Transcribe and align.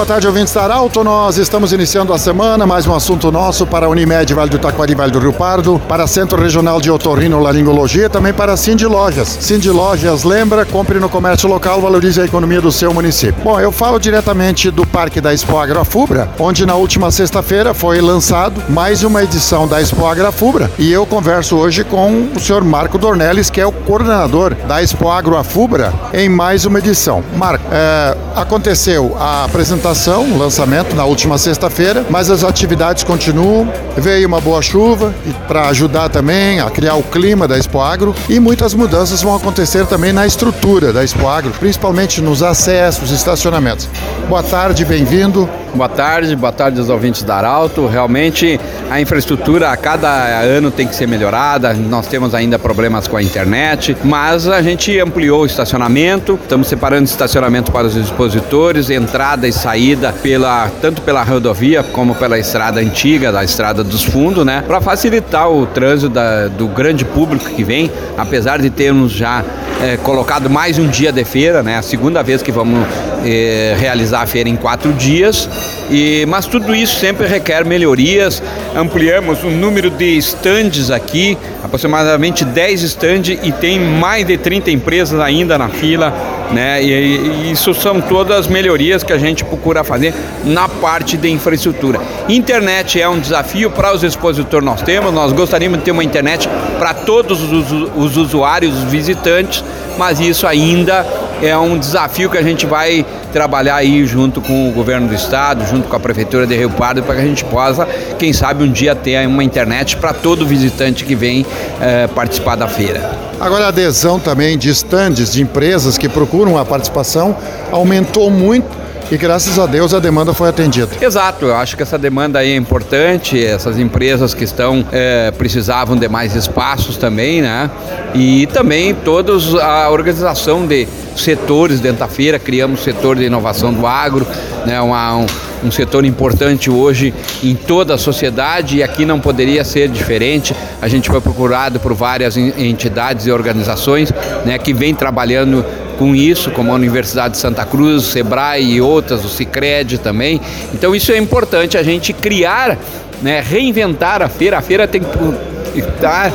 Boa 0.00 0.06
tarde, 0.06 0.26
ouvintes 0.26 0.54
da 0.54 0.62
Arauto. 0.62 1.04
Nós 1.04 1.36
estamos 1.36 1.74
iniciando 1.74 2.14
a 2.14 2.18
semana, 2.18 2.66
mais 2.66 2.86
um 2.86 2.94
assunto 2.94 3.30
nosso 3.30 3.66
para 3.66 3.84
a 3.84 3.88
Unimed 3.90 4.32
Vale 4.32 4.48
do 4.48 4.58
Taquari, 4.58 4.94
Vale 4.94 5.12
do 5.12 5.18
Rio 5.18 5.30
Pardo, 5.30 5.78
para 5.86 6.06
Centro 6.06 6.40
Regional 6.40 6.80
de 6.80 6.90
Otorrino 6.90 7.38
Laringologia, 7.38 8.08
também 8.08 8.32
para 8.32 8.56
Cindy 8.56 8.86
Lojas. 8.86 9.28
Cindy 9.28 9.68
Lojas, 9.68 10.24
lembra, 10.24 10.64
compre 10.64 10.98
no 10.98 11.10
comércio 11.10 11.46
local, 11.46 11.82
valorize 11.82 12.18
a 12.18 12.24
economia 12.24 12.62
do 12.62 12.72
seu 12.72 12.94
município. 12.94 13.44
Bom, 13.44 13.60
eu 13.60 13.70
falo 13.70 13.98
diretamente 13.98 14.70
do 14.70 14.86
Parque 14.86 15.20
da 15.20 15.34
Expo 15.34 15.58
Agrafubra, 15.58 16.30
onde 16.38 16.64
na 16.64 16.76
última 16.76 17.10
sexta-feira 17.10 17.74
foi 17.74 18.00
lançado 18.00 18.62
mais 18.70 19.02
uma 19.02 19.22
edição 19.22 19.68
da 19.68 19.82
Expo 19.82 20.06
Agrafubra 20.06 20.70
e 20.78 20.90
eu 20.90 21.04
converso 21.04 21.56
hoje 21.56 21.84
com 21.84 22.30
o 22.34 22.40
senhor 22.40 22.64
Marco 22.64 22.96
Dornelles, 22.96 23.50
que 23.50 23.60
é 23.60 23.66
o 23.66 23.72
coordenador 23.72 24.54
da 24.66 24.82
Expo 24.82 25.10
Agrafubra 25.10 25.92
em 26.14 26.26
mais 26.26 26.64
uma 26.64 26.78
edição. 26.78 27.22
Marco, 27.36 27.66
é, 27.70 28.16
aconteceu 28.34 29.14
a 29.20 29.44
apresentação 29.44 29.89
apresentação, 29.90 30.38
lançamento 30.38 30.94
na 30.94 31.04
última 31.04 31.36
sexta-feira, 31.36 32.06
mas 32.08 32.30
as 32.30 32.44
atividades 32.44 33.02
continuam. 33.02 33.68
Veio 33.96 34.28
uma 34.28 34.40
boa 34.40 34.62
chuva 34.62 35.12
para 35.48 35.68
ajudar 35.68 36.08
também 36.08 36.60
a 36.60 36.70
criar 36.70 36.94
o 36.94 37.02
clima 37.02 37.48
da 37.48 37.58
Expo 37.58 37.80
Agro 37.80 38.14
e 38.28 38.38
muitas 38.38 38.72
mudanças 38.72 39.20
vão 39.20 39.34
acontecer 39.34 39.86
também 39.86 40.12
na 40.12 40.26
estrutura 40.26 40.92
da 40.92 41.02
Expo 41.02 41.26
Agro, 41.26 41.50
principalmente 41.58 42.20
nos 42.20 42.42
acessos, 42.42 43.10
estacionamentos. 43.10 43.88
Boa 44.28 44.42
tarde, 44.42 44.84
bem-vindo. 44.84 45.48
Boa 45.74 45.88
tarde, 45.88 46.34
boa 46.34 46.52
tarde 46.52 46.80
aos 46.80 46.88
ouvintes 46.88 47.22
da 47.22 47.36
Arauto. 47.36 47.86
Realmente 47.86 48.58
a 48.90 49.00
infraestrutura 49.00 49.70
a 49.70 49.76
cada 49.76 50.40
ano 50.40 50.68
tem 50.70 50.86
que 50.86 50.96
ser 50.96 51.06
melhorada. 51.06 51.72
Nós 51.74 52.08
temos 52.08 52.34
ainda 52.34 52.58
problemas 52.58 53.06
com 53.06 53.16
a 53.16 53.22
internet, 53.22 53.96
mas 54.02 54.48
a 54.48 54.60
gente 54.62 54.98
ampliou 54.98 55.42
o 55.42 55.46
estacionamento. 55.46 56.38
Estamos 56.42 56.66
separando 56.66 57.04
estacionamento 57.04 57.70
para 57.70 57.86
os 57.86 57.94
expositores, 57.94 58.90
entrada 58.90 59.46
e 59.46 59.52
saída 59.52 59.79
pela 60.22 60.70
tanto 60.80 61.02
pela 61.02 61.22
rodovia 61.22 61.82
como 61.82 62.14
pela 62.14 62.38
estrada 62.38 62.80
antiga, 62.80 63.32
da 63.32 63.42
estrada 63.42 63.82
dos 63.82 64.04
fundos, 64.04 64.44
né, 64.44 64.62
para 64.66 64.80
facilitar 64.80 65.50
o 65.50 65.66
trânsito 65.66 66.08
da, 66.08 66.48
do 66.48 66.68
grande 66.68 67.04
público 67.04 67.48
que 67.50 67.64
vem. 67.64 67.90
Apesar 68.16 68.60
de 68.60 68.70
termos 68.70 69.12
já 69.12 69.44
é, 69.82 69.96
colocado 69.96 70.50
mais 70.50 70.78
um 70.78 70.88
dia 70.88 71.10
de 71.10 71.24
feira, 71.24 71.62
né, 71.62 71.78
a 71.78 71.82
segunda 71.82 72.22
vez 72.22 72.42
que 72.42 72.52
vamos 72.52 72.86
é, 73.24 73.76
realizar 73.78 74.22
a 74.22 74.26
feira 74.26 74.48
em 74.48 74.56
quatro 74.56 74.92
dias. 74.92 75.48
E, 75.90 76.24
mas 76.26 76.46
tudo 76.46 76.74
isso 76.74 76.98
sempre 76.98 77.26
requer 77.26 77.64
melhorias. 77.64 78.42
Ampliamos 78.76 79.42
o 79.42 79.50
número 79.50 79.90
de 79.90 80.16
estandes 80.16 80.90
aqui, 80.90 81.36
aproximadamente 81.64 82.44
10 82.44 82.82
estandes, 82.82 83.38
e 83.42 83.50
tem 83.52 83.78
mais 83.78 84.26
de 84.26 84.36
30 84.36 84.70
empresas 84.70 85.18
ainda 85.18 85.58
na 85.58 85.68
fila. 85.68 86.14
Né? 86.52 86.82
E, 86.82 86.90
e 86.90 87.52
isso 87.52 87.72
são 87.74 88.00
todas 88.00 88.46
melhorias 88.46 89.02
que 89.02 89.12
a 89.12 89.18
gente 89.18 89.44
procura 89.44 89.69
fazer 89.84 90.14
na 90.44 90.68
parte 90.68 91.16
de 91.16 91.30
infraestrutura. 91.30 92.00
Internet 92.28 93.00
é 93.00 93.08
um 93.08 93.18
desafio 93.18 93.70
para 93.70 93.94
os 93.94 94.02
expositores 94.02 94.64
nós 94.64 94.82
temos. 94.82 95.12
Nós 95.12 95.32
gostaríamos 95.32 95.78
de 95.78 95.84
ter 95.84 95.90
uma 95.90 96.04
internet 96.04 96.48
para 96.78 96.94
todos 96.94 97.40
os, 97.42 97.72
os 97.96 98.16
usuários, 98.16 98.76
os 98.76 98.84
visitantes, 98.84 99.64
mas 99.98 100.20
isso 100.20 100.46
ainda 100.46 101.04
é 101.42 101.56
um 101.56 101.78
desafio 101.78 102.28
que 102.28 102.36
a 102.36 102.42
gente 102.42 102.66
vai 102.66 103.04
trabalhar 103.32 103.76
aí 103.76 104.04
junto 104.06 104.40
com 104.40 104.68
o 104.68 104.72
governo 104.72 105.08
do 105.08 105.14
estado, 105.14 105.64
junto 105.66 105.88
com 105.88 105.96
a 105.96 106.00
prefeitura 106.00 106.46
de 106.46 106.54
Rio 106.54 106.70
Pardo, 106.70 107.02
para 107.02 107.14
que 107.14 107.20
a 107.22 107.24
gente 107.24 107.44
possa, 107.44 107.86
quem 108.18 108.32
sabe, 108.32 108.64
um 108.64 108.70
dia 108.70 108.94
ter 108.94 109.26
uma 109.26 109.42
internet 109.42 109.96
para 109.96 110.12
todo 110.12 110.46
visitante 110.46 111.04
que 111.04 111.14
vem 111.14 111.46
é, 111.80 112.06
participar 112.08 112.56
da 112.56 112.68
feira. 112.68 113.10
Agora 113.40 113.66
a 113.66 113.68
adesão 113.68 114.20
também 114.20 114.58
de 114.58 114.68
estandes 114.68 115.32
de 115.32 115.42
empresas 115.42 115.96
que 115.96 116.08
procuram 116.08 116.58
a 116.58 116.64
participação 116.64 117.36
aumentou 117.72 118.30
muito 118.30 118.79
e 119.10 119.16
graças 119.16 119.58
a 119.58 119.66
Deus 119.66 119.92
a 119.92 119.98
demanda 119.98 120.32
foi 120.32 120.48
atendida. 120.48 120.88
Exato, 121.00 121.46
eu 121.46 121.56
acho 121.56 121.76
que 121.76 121.82
essa 121.82 121.98
demanda 121.98 122.38
aí 122.38 122.52
é 122.52 122.56
importante, 122.56 123.44
essas 123.44 123.78
empresas 123.78 124.34
que 124.34 124.44
estão 124.44 124.84
é, 124.92 125.30
precisavam 125.32 125.96
de 125.96 126.08
mais 126.08 126.36
espaços 126.36 126.96
também, 126.96 127.42
né? 127.42 127.68
E 128.14 128.46
também 128.48 128.94
todos 128.94 129.54
a 129.56 129.90
organização 129.90 130.66
de 130.66 130.86
setores 131.16 131.80
dentro 131.80 131.98
da 131.98 132.08
feira, 132.08 132.38
criamos 132.38 132.80
o 132.80 132.84
setor 132.84 133.16
de 133.16 133.24
inovação 133.24 133.72
do 133.72 133.86
agro, 133.86 134.26
né? 134.64 134.80
Uma, 134.80 135.16
um, 135.16 135.26
um 135.64 135.70
setor 135.70 136.04
importante 136.04 136.70
hoje 136.70 137.12
em 137.42 137.54
toda 137.54 137.94
a 137.94 137.98
sociedade 137.98 138.76
e 138.76 138.82
aqui 138.82 139.04
não 139.04 139.18
poderia 139.18 139.64
ser 139.64 139.88
diferente. 139.88 140.54
A 140.80 140.88
gente 140.88 141.10
foi 141.10 141.20
procurado 141.20 141.80
por 141.80 141.94
várias 141.94 142.36
entidades 142.36 143.26
e 143.26 143.32
organizações 143.32 144.12
né, 144.44 144.56
que 144.58 144.72
vêm 144.72 144.94
trabalhando 144.94 145.64
com 146.00 146.16
isso, 146.16 146.50
como 146.50 146.72
a 146.72 146.74
Universidade 146.74 147.34
de 147.34 147.38
Santa 147.38 147.62
Cruz, 147.66 148.06
o 148.06 148.10
Sebrae 148.10 148.64
e 148.64 148.80
outras, 148.80 149.22
o 149.22 149.28
Cicred 149.28 149.98
também. 149.98 150.40
Então 150.72 150.94
isso 150.94 151.12
é 151.12 151.18
importante, 151.18 151.76
a 151.76 151.82
gente 151.82 152.14
criar, 152.14 152.78
né, 153.20 153.44
reinventar 153.46 154.22
a 154.22 154.28
feira. 154.30 154.56
A 154.56 154.62
feira 154.62 154.88
tem 154.88 155.02
que 155.02 155.78
estar 155.78 156.32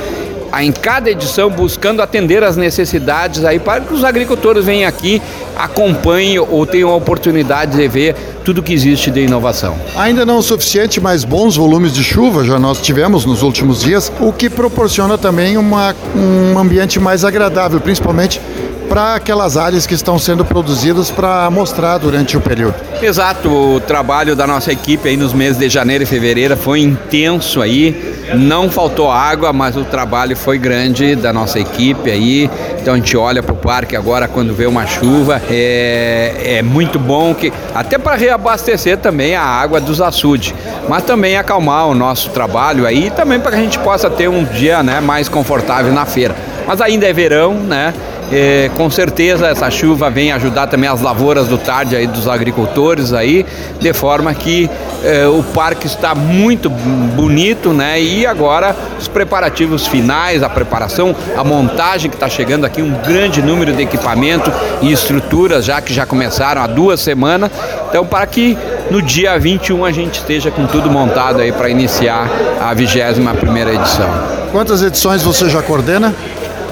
em 0.61 0.71
cada 0.71 1.09
edição 1.09 1.49
buscando 1.49 1.99
atender 2.03 2.43
as 2.43 2.55
necessidades 2.55 3.43
aí 3.43 3.57
para 3.57 3.81
que 3.81 3.91
os 3.91 4.03
agricultores 4.03 4.65
venham 4.65 4.87
aqui, 4.87 5.19
acompanhem 5.57 6.37
ou 6.37 6.63
tenham 6.67 6.91
a 6.91 6.95
oportunidade 6.95 7.75
de 7.75 7.87
ver 7.87 8.15
tudo 8.43 8.61
que 8.61 8.71
existe 8.71 9.09
de 9.09 9.21
inovação. 9.21 9.75
Ainda 9.95 10.23
não 10.27 10.37
o 10.37 10.43
suficiente, 10.43 11.01
mas 11.01 11.23
bons 11.23 11.57
volumes 11.57 11.91
de 11.91 12.03
chuva 12.03 12.45
já 12.45 12.59
nós 12.59 12.79
tivemos 12.79 13.25
nos 13.25 13.41
últimos 13.41 13.81
dias, 13.81 14.11
o 14.19 14.31
que 14.31 14.47
proporciona 14.47 15.17
também 15.17 15.57
uma, 15.57 15.95
um 16.15 16.59
ambiente 16.59 16.99
mais 16.99 17.25
agradável, 17.25 17.81
principalmente 17.81 18.39
para 18.95 19.15
aquelas 19.15 19.57
áreas 19.57 19.85
que 19.85 19.93
estão 19.93 20.17
sendo 20.17 20.45
produzidas 20.45 21.11
para 21.11 21.49
mostrar 21.49 21.97
durante 21.97 22.37
o 22.37 22.39
período. 22.39 22.75
Exato, 23.01 23.49
o 23.49 23.81
trabalho 23.81 24.37
da 24.37 24.47
nossa 24.47 24.71
equipe 24.71 25.09
aí 25.09 25.17
nos 25.17 25.33
meses 25.33 25.57
de 25.59 25.67
janeiro 25.67 26.05
e 26.05 26.07
fevereiro 26.07 26.55
foi 26.55 26.79
intenso 26.79 27.61
aí, 27.61 28.15
não 28.35 28.71
faltou 28.71 29.11
água, 29.11 29.51
mas 29.51 29.75
o 29.75 29.83
trabalho 29.83 30.37
foi 30.37 30.57
grande 30.57 31.13
da 31.13 31.33
nossa 31.33 31.59
equipe 31.59 32.09
aí, 32.09 32.49
então 32.79 32.93
a 32.93 32.95
gente 32.95 33.17
olha 33.17 33.43
para 33.43 33.51
o 33.51 33.57
parque 33.57 33.97
agora 33.97 34.29
quando 34.29 34.53
vê 34.53 34.65
uma 34.65 34.87
chuva, 34.87 35.41
é, 35.49 36.59
é 36.59 36.61
muito 36.61 36.97
bom 36.97 37.35
que 37.35 37.51
até 37.73 37.97
para 37.97 38.15
reabastecer 38.15 38.97
também 38.97 39.35
a 39.35 39.43
água 39.43 39.81
dos 39.81 39.99
açudes, 39.99 40.55
mas 40.87 41.03
também 41.03 41.35
acalmar 41.35 41.85
o 41.89 41.93
nosso 41.93 42.29
trabalho 42.29 42.85
aí, 42.85 43.11
também 43.11 43.41
para 43.41 43.51
que 43.51 43.57
a 43.57 43.61
gente 43.61 43.79
possa 43.79 44.09
ter 44.09 44.29
um 44.29 44.45
dia 44.45 44.81
né, 44.81 45.01
mais 45.01 45.27
confortável 45.27 45.91
na 45.91 46.05
feira. 46.05 46.33
Mas 46.65 46.81
ainda 46.81 47.05
é 47.05 47.13
verão, 47.13 47.53
né? 47.55 47.93
É, 48.31 48.71
com 48.75 48.89
certeza 48.89 49.47
essa 49.47 49.69
chuva 49.69 50.09
vem 50.09 50.31
ajudar 50.31 50.65
também 50.67 50.89
as 50.89 51.01
lavouras 51.01 51.47
do 51.47 51.57
tarde 51.57 51.95
aí 51.95 52.07
dos 52.07 52.27
agricultores 52.27 53.13
aí, 53.13 53.45
de 53.79 53.93
forma 53.93 54.33
que 54.33 54.69
é, 55.03 55.27
o 55.27 55.43
parque 55.43 55.85
está 55.85 56.15
muito 56.15 56.69
bonito, 56.69 57.71
né? 57.71 58.01
E 58.01 58.25
agora 58.25 58.75
os 58.99 59.07
preparativos 59.07 59.85
finais, 59.85 60.41
a 60.41 60.49
preparação, 60.49 61.15
a 61.37 61.43
montagem 61.43 62.09
que 62.09 62.15
está 62.15 62.27
chegando 62.27 62.65
aqui, 62.65 62.81
um 62.81 62.93
grande 63.03 63.41
número 63.41 63.71
de 63.73 63.83
equipamento 63.83 64.51
e 64.81 64.91
estruturas 64.91 65.63
já 65.63 65.79
que 65.79 65.93
já 65.93 66.05
começaram 66.05 66.61
há 66.63 66.67
duas 66.67 66.99
semanas. 67.01 67.51
Então, 67.89 68.05
para 68.05 68.25
que 68.25 68.57
no 68.89 69.01
dia 69.01 69.37
21 69.37 69.85
a 69.85 69.91
gente 69.91 70.19
esteja 70.19 70.49
com 70.49 70.65
tudo 70.65 70.89
montado 70.89 71.41
aí 71.41 71.51
para 71.51 71.69
iniciar 71.69 72.29
a 72.59 72.73
21 72.73 73.35
primeira 73.35 73.73
edição. 73.73 74.09
Quantas 74.51 74.81
edições 74.81 75.21
você 75.21 75.49
já 75.49 75.61
coordena? 75.61 76.13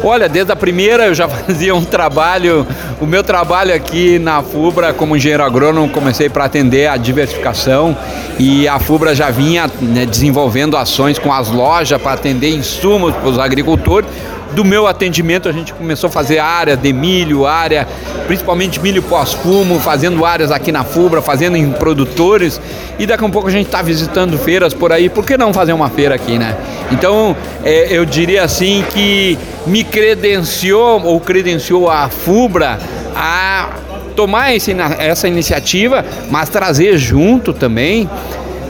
Olha, 0.06 0.28
desde 0.28 0.52
a 0.52 0.56
primeira 0.56 1.06
eu 1.08 1.16
já 1.16 1.30
fazia 1.30 1.74
um 1.74 1.84
trabalho, 1.84 2.68
o 3.00 3.06
meu 3.06 3.24
trabalho 3.24 3.74
aqui 3.74 4.20
na 4.20 4.44
FUBRA 4.44 4.94
como 4.94 5.16
engenheiro 5.16 5.44
agrônomo, 5.44 5.88
comecei 5.90 6.30
para 6.30 6.44
atender 6.44 6.88
a 6.88 6.98
diversificação 6.98 7.98
e 8.38 8.68
a 8.68 8.80
FUBRA 8.80 9.16
já 9.16 9.30
vinha 9.30 9.70
né, 9.82 10.06
desenvolvendo 10.06 10.76
ações 10.76 11.18
com 11.18 11.32
as 11.32 11.50
lojas 11.50 12.02
para 12.02 12.14
atender 12.14 12.50
insumos 12.50 13.16
para 13.16 13.30
os 13.30 13.40
agricultores 13.40 14.10
do 14.54 14.64
meu 14.64 14.88
atendimento, 14.88 15.50
a 15.50 15.52
gente 15.52 15.74
começou 15.74 16.08
a 16.08 16.12
fazer 16.12 16.40
área 16.40 16.78
de 16.78 16.94
milho, 16.94 17.46
área, 17.46 17.88
principalmente 18.28 18.80
milho 18.80 19.02
pós-fumo, 19.04 19.80
fazendo 19.80 20.26
áreas 20.26 20.52
aqui 20.52 20.72
na 20.72 20.84
Fubra, 20.84 21.22
fazendo 21.22 21.58
em 21.58 21.72
produtores. 21.72 22.62
E 22.98 23.06
daqui 23.06 23.26
a 23.26 23.30
pouco 23.30 23.48
a 23.48 23.52
gente 23.52 23.66
está 23.66 23.82
visitando 23.82 24.38
feiras 24.38 24.74
por 24.74 24.92
aí. 24.92 25.10
Por 25.10 25.26
que 25.26 25.38
não 25.38 25.54
fazer 25.54 25.74
uma 25.74 25.90
feira 25.90 26.16
aqui, 26.16 26.38
né? 26.38 26.56
Então, 26.92 27.36
é, 27.64 27.88
eu 27.90 28.06
diria 28.06 28.44
assim 28.44 28.84
que 28.94 29.38
me 29.66 29.84
credenciou, 29.84 31.04
ou 31.04 31.20
credenciou 31.20 31.90
a 31.90 32.08
Fubra 32.10 32.80
a 33.16 33.70
tomar 34.16 34.56
esse, 34.56 34.76
essa 35.00 35.28
iniciativa, 35.28 36.06
mas 36.30 36.50
trazer 36.50 36.98
junto 36.98 37.52
também 37.52 38.10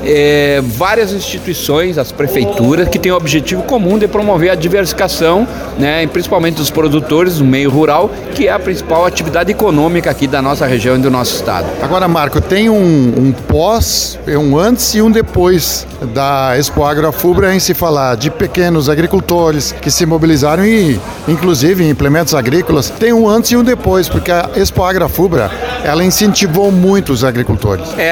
é, 0.05 0.61
várias 0.63 1.11
instituições, 1.11 1.97
as 1.97 2.11
prefeituras, 2.11 2.87
que 2.87 2.99
têm 2.99 3.11
o 3.11 3.15
objetivo 3.15 3.63
comum 3.63 3.97
de 3.97 4.07
promover 4.07 4.49
a 4.51 4.55
diversificação, 4.55 5.47
né, 5.77 6.05
principalmente 6.07 6.55
dos 6.55 6.69
produtores 6.69 7.37
do 7.37 7.45
meio 7.45 7.69
rural, 7.69 8.09
que 8.33 8.47
é 8.47 8.51
a 8.51 8.59
principal 8.59 9.05
atividade 9.05 9.51
econômica 9.51 10.09
aqui 10.09 10.27
da 10.27 10.41
nossa 10.41 10.65
região 10.65 10.95
e 10.95 10.99
do 10.99 11.09
nosso 11.09 11.35
estado. 11.35 11.67
Agora, 11.81 12.07
Marco, 12.07 12.41
tem 12.41 12.69
um, 12.69 12.75
um 12.75 13.31
pós, 13.31 14.19
um 14.27 14.57
antes 14.57 14.93
e 14.95 15.01
um 15.01 15.09
depois 15.09 15.85
da 16.13 16.57
Expo 16.57 16.83
Agrofubra 16.83 17.53
em 17.53 17.59
se 17.59 17.73
falar 17.73 18.15
de 18.15 18.29
pequenos 18.29 18.89
agricultores 18.89 19.73
que 19.81 19.89
se 19.89 20.05
mobilizaram 20.05 20.65
e, 20.65 20.99
inclusive, 21.27 21.83
em 21.83 21.89
implementos 21.89 22.33
agrícolas. 22.35 22.89
Tem 22.89 23.13
um 23.13 23.27
antes 23.27 23.51
e 23.51 23.57
um 23.57 23.63
depois, 23.63 24.09
porque 24.09 24.31
a 24.31 24.49
Expo 24.55 24.83
Agrofubra, 24.83 25.51
ela 25.83 26.03
incentivou 26.03 26.71
muito 26.71 27.13
os 27.13 27.23
agricultores. 27.23 27.85
É, 27.97 28.03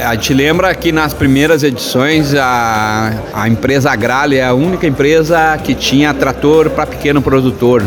é 0.00 0.04
a 0.04 0.14
gente 0.14 0.34
lembra 0.34 0.74
que 0.74 0.92
nas 0.98 1.14
primeiras 1.14 1.62
edições 1.62 2.34
a, 2.34 3.12
a 3.32 3.48
empresa 3.48 3.88
Agrália 3.88 4.40
é 4.40 4.44
a 4.44 4.52
única 4.52 4.84
empresa 4.84 5.56
que 5.62 5.72
tinha 5.72 6.12
trator 6.12 6.70
para 6.70 6.86
pequeno 6.86 7.22
produtor 7.22 7.84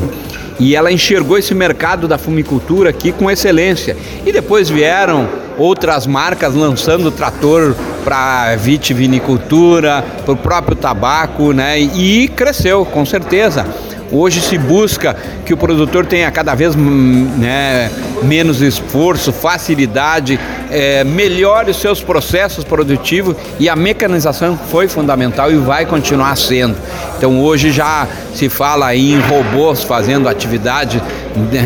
e 0.57 0.77
ela 0.77 0.89
enxergou 0.89 1.37
esse 1.37 1.53
mercado 1.53 2.07
da 2.07 2.17
fumicultura 2.17 2.89
aqui 2.89 3.11
com 3.11 3.29
excelência. 3.29 3.97
E 4.25 4.31
depois 4.31 4.69
vieram 4.69 5.27
outras 5.57 6.07
marcas 6.07 6.55
lançando 6.55 7.11
trator 7.11 7.75
para 8.01 8.55
vitivinicultura, 8.55 10.05
para 10.23 10.33
o 10.33 10.37
próprio 10.37 10.77
tabaco, 10.77 11.51
né? 11.51 11.81
E 11.81 12.29
cresceu, 12.29 12.85
com 12.85 13.05
certeza. 13.05 13.65
Hoje 14.11 14.41
se 14.41 14.57
busca 14.57 15.15
que 15.45 15.53
o 15.53 15.57
produtor 15.57 16.05
tenha 16.05 16.29
cada 16.29 16.53
vez 16.53 16.75
hum, 16.75 17.29
né, 17.37 17.89
menos 18.23 18.61
esforço, 18.61 19.31
facilidade, 19.31 20.37
é, 20.69 21.03
melhore 21.03 21.71
os 21.71 21.77
seus 21.77 22.01
processos 22.01 22.63
produtivos 22.63 23.35
e 23.59 23.69
a 23.69 23.75
mecanização 23.75 24.57
foi 24.69 24.87
fundamental 24.87 25.51
e 25.51 25.55
vai 25.55 25.85
continuar 25.85 26.35
sendo. 26.35 26.75
Então 27.17 27.39
hoje 27.39 27.71
já 27.71 28.07
se 28.33 28.49
fala 28.49 28.95
em 28.95 29.19
robôs 29.19 29.83
fazendo 29.83 30.27
atividade 30.27 31.01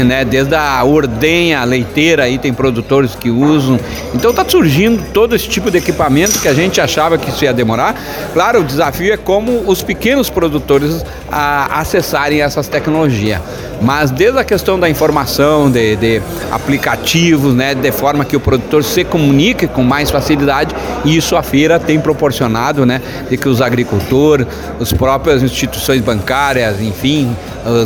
né, 0.05 0.23
desde 0.23 0.55
a 0.55 0.83
ordenha 0.83 1.63
leiteira, 1.63 2.23
aí 2.23 2.37
tem 2.37 2.53
produtores 2.53 3.15
que 3.15 3.29
usam. 3.29 3.79
Então 4.13 4.31
está 4.31 4.47
surgindo 4.47 5.03
todo 5.13 5.35
esse 5.35 5.47
tipo 5.47 5.71
de 5.71 5.77
equipamento 5.77 6.39
que 6.39 6.47
a 6.47 6.53
gente 6.53 6.79
achava 6.79 7.17
que 7.17 7.29
isso 7.29 7.43
ia 7.43 7.53
demorar. 7.53 7.95
Claro, 8.33 8.61
o 8.61 8.63
desafio 8.63 9.13
é 9.13 9.17
como 9.17 9.63
os 9.65 9.81
pequenos 9.81 10.29
produtores 10.29 11.03
a, 11.31 11.79
acessarem 11.79 12.41
essas 12.41 12.67
tecnologias. 12.67 13.41
Mas 13.81 14.11
desde 14.11 14.39
a 14.39 14.43
questão 14.43 14.79
da 14.79 14.89
informação, 14.89 15.69
de, 15.69 15.95
de 15.95 16.21
aplicativos, 16.51 17.53
né, 17.53 17.75
de 17.75 17.91
forma 17.91 18.25
que 18.25 18.35
o 18.35 18.39
produtor 18.39 18.83
se 18.83 19.03
comunique 19.03 19.67
com 19.67 19.83
mais 19.83 20.09
facilidade, 20.09 20.75
isso 21.03 21.35
a 21.35 21.43
feira 21.43 21.79
tem 21.79 21.99
proporcionado, 21.99 22.85
né, 22.85 23.01
de 23.29 23.37
que 23.37 23.49
os 23.49 23.61
agricultores, 23.61 24.47
as 24.79 24.93
próprias 24.93 25.43
instituições 25.43 26.01
bancárias, 26.01 26.81
enfim, 26.81 27.35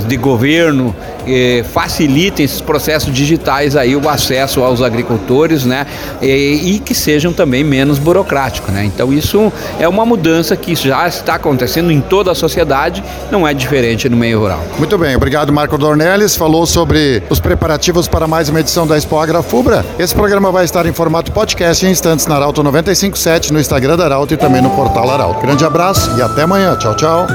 de 0.08 0.18
governo, 0.18 0.94
eh, 1.26 1.64
facilitem 1.74 2.44
esses 2.44 2.60
processos 2.60 3.14
digitais 3.14 3.78
aí 3.78 3.96
o 3.96 4.10
acesso 4.10 4.62
aos 4.62 4.82
agricultores, 4.82 5.64
né, 5.64 5.86
e, 6.22 6.76
e 6.76 6.80
que 6.80 6.94
sejam 6.94 7.32
também 7.32 7.64
menos 7.64 7.98
burocráticos, 7.98 8.74
né. 8.74 8.84
Então 8.84 9.14
isso 9.14 9.52
é 9.80 9.88
uma 9.88 10.06
mudança 10.06 10.56
que 10.56 10.76
já 10.76 11.08
está 11.08 11.36
acontecendo 11.36 11.92
em 11.92 12.02
toda 12.02 12.32
a 12.32 12.36
sociedade, 12.36 13.04
não 13.32 13.48
é 13.48 13.54
diferente 13.54 14.10
no 14.10 14.18
meio 14.18 14.40
rural. 14.40 14.64
Muito 14.78 14.98
bem, 14.98 15.16
obrigado 15.16 15.52
Marco 15.54 15.78
Dornelles, 15.80 16.36
falou 16.36 16.68
sobre 16.68 17.24
os 17.30 17.40
preparativos 17.40 18.08
para 18.08 18.28
mais 18.28 18.50
uma 18.50 18.60
edição 18.60 18.86
da 18.86 18.98
Expo 18.98 19.18
Agrafubra. 19.18 19.86
Esse 19.98 20.14
programa 20.14 20.52
vai 20.52 20.66
estar 20.66 20.86
em 20.86 20.94
formato 20.94 21.32
podcast 21.32 21.86
em 21.86 21.90
instantes 21.90 22.28
na 22.28 22.36
Arauto 22.36 22.62
957, 22.62 23.52
no 23.54 23.60
Instagram 23.60 23.98
da 23.98 24.06
Arauto 24.06 24.34
e 24.34 24.38
também 24.38 24.62
no 24.62 24.70
portal 24.72 25.10
Arauto. 25.10 25.42
Grande 25.42 25.66
abraço 25.66 26.12
e 26.18 26.22
até 26.22 26.44
amanhã. 26.44 26.76
Tchau, 26.78 26.96
tchau. 26.96 27.28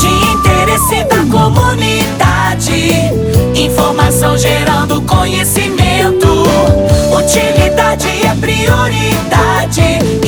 De 0.00 0.08
interesse 0.34 1.04
da 1.04 1.24
comunidade, 1.30 2.92
informação 3.54 4.36
gerando 4.36 5.00
conhecimento. 5.02 6.26
Utilidade 7.16 8.08
é 8.26 8.34
prioridade 8.40 10.21